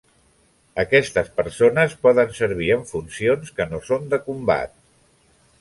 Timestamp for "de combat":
4.15-4.77